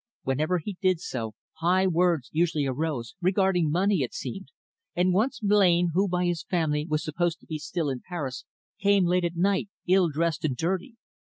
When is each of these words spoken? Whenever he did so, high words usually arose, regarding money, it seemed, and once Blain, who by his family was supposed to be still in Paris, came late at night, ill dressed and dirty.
Whenever 0.23 0.57
he 0.57 0.77
did 0.81 0.99
so, 0.99 1.35
high 1.59 1.85
words 1.85 2.27
usually 2.33 2.65
arose, 2.65 3.13
regarding 3.21 3.69
money, 3.69 4.01
it 4.01 4.15
seemed, 4.15 4.47
and 4.95 5.13
once 5.13 5.39
Blain, 5.39 5.91
who 5.93 6.07
by 6.07 6.25
his 6.25 6.41
family 6.41 6.87
was 6.89 7.03
supposed 7.03 7.39
to 7.39 7.45
be 7.45 7.59
still 7.59 7.87
in 7.87 8.01
Paris, 8.09 8.43
came 8.79 9.05
late 9.05 9.25
at 9.25 9.35
night, 9.35 9.69
ill 9.87 10.09
dressed 10.09 10.43
and 10.43 10.57
dirty. 10.57 10.95